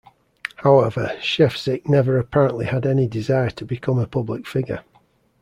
However, 0.55 1.11
Scheffczyk 1.19 1.87
never 1.87 2.17
apparently 2.17 2.65
had 2.65 2.87
any 2.87 3.07
desire 3.07 3.51
to 3.51 3.63
become 3.65 3.99
a 3.99 4.07
public 4.07 4.47
figure. 4.47 4.83